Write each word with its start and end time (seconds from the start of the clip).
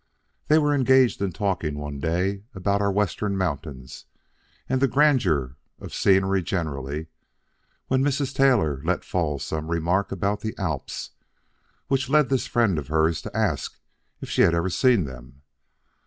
They 0.47 0.57
were 0.57 0.73
engaged 0.73 1.21
in 1.21 1.31
talking 1.31 1.77
one 1.77 1.99
day 1.99 2.41
about 2.55 2.81
our 2.81 2.91
Western 2.91 3.37
mountains 3.37 4.05
and 4.67 4.81
the 4.81 4.87
grandeur 4.87 5.57
of 5.77 5.93
scenery 5.93 6.41
generally, 6.41 7.05
when 7.85 8.01
Mrs. 8.01 8.33
Taylor 8.33 8.81
let 8.83 9.05
fall 9.05 9.37
some 9.37 9.69
remark 9.69 10.11
about 10.11 10.39
the 10.41 10.55
Alps, 10.57 11.11
which 11.87 12.09
led 12.09 12.29
this 12.29 12.47
friend 12.47 12.79
of 12.79 12.87
hers 12.87 13.21
to 13.21 13.37
ask 13.37 13.79
if 14.21 14.27
she 14.27 14.41
had 14.41 14.55
ever 14.55 14.71
seen 14.71 15.03
them. 15.05 15.43